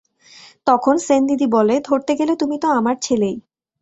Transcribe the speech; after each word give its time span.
তখন 0.67 0.95
সেনদিদি 0.97 1.47
বলে, 1.47 1.75
ধরতে 1.79 2.11
গেলে 2.15 2.33
তুমি 2.35 2.55
তো 2.59 2.67
আমার 2.71 2.95
ছেলেই। 3.01 3.35